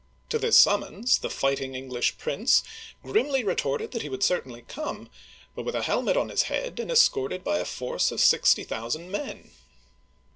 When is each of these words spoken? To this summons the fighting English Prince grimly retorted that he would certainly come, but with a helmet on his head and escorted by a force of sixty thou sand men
To 0.29 0.39
this 0.39 0.57
summons 0.57 1.19
the 1.19 1.29
fighting 1.29 1.75
English 1.75 2.17
Prince 2.17 2.63
grimly 3.03 3.43
retorted 3.43 3.91
that 3.91 4.01
he 4.01 4.09
would 4.09 4.23
certainly 4.23 4.63
come, 4.63 5.09
but 5.55 5.61
with 5.63 5.75
a 5.75 5.83
helmet 5.83 6.17
on 6.17 6.29
his 6.29 6.41
head 6.49 6.79
and 6.79 6.89
escorted 6.89 7.43
by 7.43 7.59
a 7.59 7.65
force 7.65 8.11
of 8.11 8.19
sixty 8.19 8.63
thou 8.63 8.89
sand 8.89 9.11
men 9.11 9.51